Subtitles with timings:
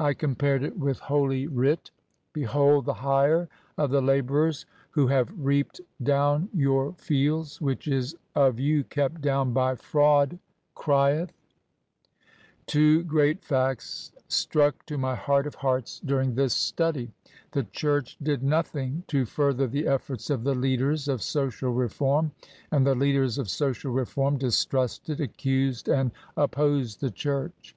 [0.00, 1.90] I compared it with Holy Writ.'
[2.32, 8.16] Behold the hire of the labourers who have reaped down your fields y which is
[8.34, 10.36] of you kept down by frauds
[10.74, 12.14] crieth r
[12.64, 17.10] Two great facts struck to my heart of hearts during this study:—
[17.52, 22.32] the church did nothing to further the efforts of the leaders of social reform,
[22.72, 27.76] and the leaders of social reform distrusted, accused, and op posed the church.